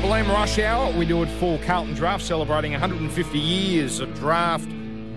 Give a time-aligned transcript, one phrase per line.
[0.00, 0.96] Triple M Rush Hour.
[0.96, 4.66] We do it for Carlton Draft, celebrating 150 years of draft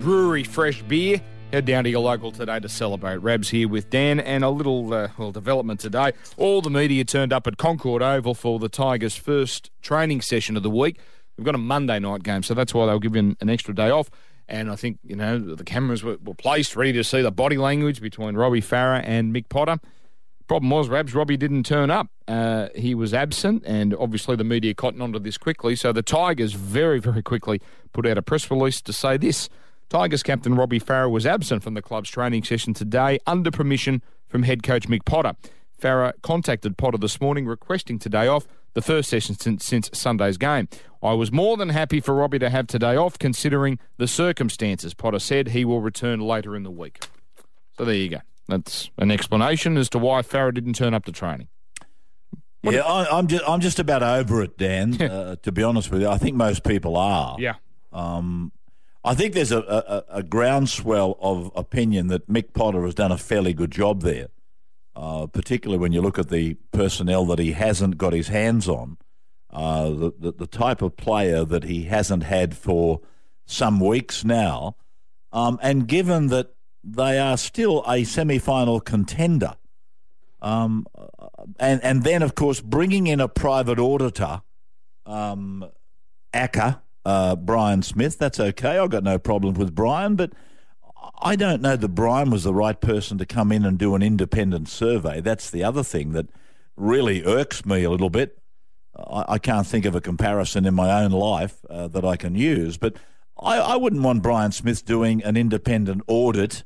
[0.01, 1.21] brewery fresh beer.
[1.53, 3.16] Head down to your local today to celebrate.
[3.19, 6.11] Rabs here with Dan, and a little uh, well development today.
[6.35, 10.64] All the media turned up at Concord Oval for the Tigers' first training session of
[10.64, 11.00] the week.
[11.38, 13.89] We've got a Monday night game, so that's why they'll give you an extra day
[13.89, 14.09] off.
[14.50, 17.55] And I think you know the cameras were, were placed ready to see the body
[17.55, 19.77] language between Robbie Farah and Mick Potter.
[20.48, 22.07] Problem was, Rabs, Robbie didn't turn up.
[22.28, 25.75] Uh, he was absent, and obviously the media cottoned onto this quickly.
[25.75, 27.61] So the Tigers very, very quickly
[27.93, 29.50] put out a press release to say this.
[29.89, 34.43] Tigers captain Robbie Farah was absent from the club's training session today under permission from
[34.43, 35.33] head coach Mick Potter.
[35.79, 40.67] Farah contacted Potter this morning requesting today off, the first session since, since Sunday's game.
[41.02, 44.94] I was more than happy for Robbie to have today off considering the circumstances.
[44.94, 47.05] Potter said he will return later in the week.
[47.77, 48.19] So there you go.
[48.47, 51.47] That's an explanation as to why Farah didn't turn up to training.
[52.61, 55.02] What yeah, I, am just I'm just about over it, Dan.
[55.02, 57.35] uh, to be honest with you, I think most people are.
[57.39, 57.55] Yeah.
[57.91, 58.52] Um,
[59.03, 63.17] I think there's a, a, a, groundswell of opinion that Mick Potter has done a
[63.17, 64.27] fairly good job there,
[64.95, 68.97] uh, particularly when you look at the personnel that he hasn't got his hands on,
[69.52, 73.02] uh, the, the, the type of player that he hasn't had for
[73.45, 74.77] some weeks now,
[75.33, 79.56] um, and given that they are still a semi-final contender.
[80.42, 80.86] Um,
[81.59, 84.42] and and then of course bringing in a private auditor,
[85.06, 85.66] um,
[87.06, 88.17] uh, Brian Smith.
[88.17, 88.78] That's okay.
[88.78, 90.34] I've got no problems with Brian, but
[91.22, 94.02] I don't know that Brian was the right person to come in and do an
[94.02, 95.22] independent survey.
[95.22, 96.28] That's the other thing that
[96.76, 98.38] really irks me a little bit.
[98.98, 102.36] I, I can't think of a comparison in my own life uh, that I can
[102.36, 102.95] use, but
[103.39, 106.64] I, I wouldn't want Brian Smith doing an independent audit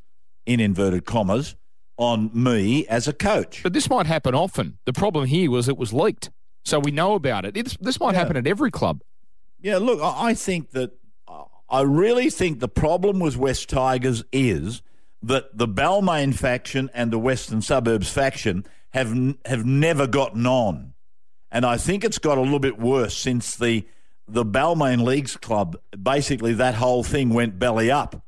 [0.48, 1.56] in inverted commas,
[1.98, 3.62] on me as a coach.
[3.62, 4.80] But this might happen often.
[4.86, 6.32] The problem here was it was leaked.
[6.66, 7.56] So we know about it.
[7.56, 8.20] It's, this might yeah.
[8.20, 9.02] happen at every club.
[9.60, 10.92] Yeah, look, I think that
[11.70, 14.82] I really think the problem with West Tigers is
[15.22, 19.14] that the Balmain faction and the Western Suburbs faction have
[19.46, 20.94] have never gotten on,
[21.52, 23.86] and I think it's got a little bit worse since the
[24.28, 25.78] the Balmain Leagues Club.
[26.02, 28.24] Basically, that whole thing went belly up.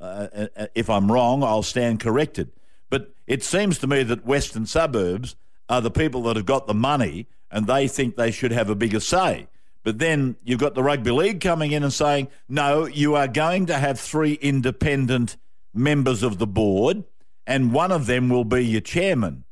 [0.00, 2.50] Uh, uh, if I'm wrong, I'll stand corrected.
[2.88, 5.36] But it seems to me that Western suburbs
[5.68, 8.74] are the people that have got the money and they think they should have a
[8.74, 9.48] bigger say.
[9.82, 13.66] But then you've got the rugby league coming in and saying, no, you are going
[13.66, 15.36] to have three independent
[15.72, 17.04] members of the board,
[17.46, 19.44] and one of them will be your chairman.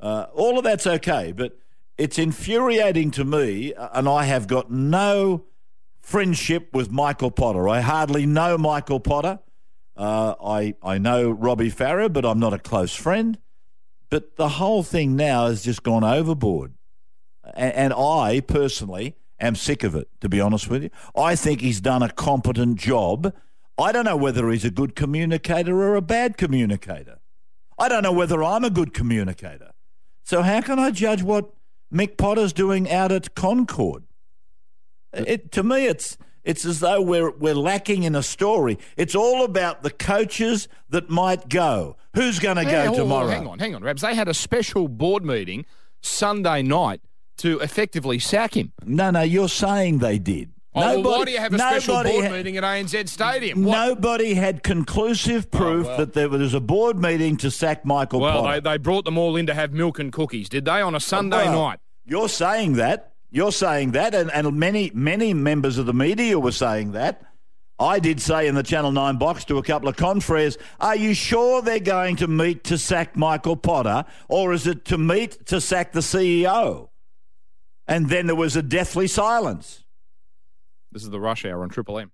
[0.00, 1.58] Uh, all of that's okay, but
[1.96, 5.44] it's infuriating to me, uh, and I have got no
[6.00, 7.68] friendship with Michael Potter.
[7.68, 9.38] I hardly know Michael Potter.
[9.96, 13.38] Uh, I I know Robbie Farah, but I'm not a close friend.
[14.10, 16.74] But the whole thing now has just gone overboard,
[17.54, 20.08] and, and I personally am sick of it.
[20.20, 23.32] To be honest with you, I think he's done a competent job.
[23.78, 27.18] I don't know whether he's a good communicator or a bad communicator.
[27.78, 29.72] I don't know whether I'm a good communicator.
[30.24, 31.52] So how can I judge what
[31.92, 34.04] Mick Potter's doing out at Concord?
[35.12, 38.78] It, to me, it's it's as though we're, we're lacking in a story.
[38.96, 41.96] It's all about the coaches that might go.
[42.14, 43.28] Who's going to go tomorrow?
[43.28, 44.00] hang on, hang on, Rabs.
[44.00, 45.66] They had a special board meeting
[46.00, 47.00] Sunday night
[47.38, 48.72] to effectively sack him.
[48.84, 50.52] No, no, you're saying they did.
[50.72, 53.64] Oh, nobody, well, why do you have a special board ha- meeting at ANZ Stadium?
[53.64, 53.72] What?
[53.72, 55.98] Nobody had conclusive oh, proof oh, well.
[55.98, 58.60] that there was a board meeting to sack Michael well, Potter.
[58.60, 61.00] They, they brought them all in to have milk and cookies, did they, on a
[61.00, 61.80] Sunday well, night?
[62.04, 63.15] You're saying that.
[63.30, 67.22] You're saying that, and, and many, many members of the media were saying that.
[67.78, 71.12] I did say in the Channel 9 box to a couple of confreres, are you
[71.12, 75.60] sure they're going to meet to sack Michael Potter, or is it to meet to
[75.60, 76.88] sack the CEO?
[77.86, 79.84] And then there was a deathly silence.
[80.90, 82.04] This is the rush hour on Triple M.